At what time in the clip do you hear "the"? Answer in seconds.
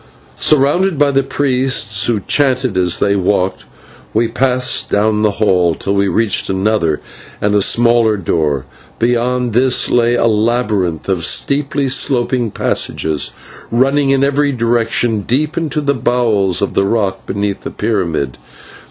1.11-1.21, 5.21-5.33, 15.81-15.93, 16.73-16.85, 17.61-17.69